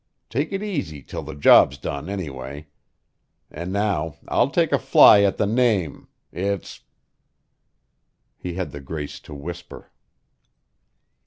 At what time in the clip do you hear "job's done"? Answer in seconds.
1.35-2.09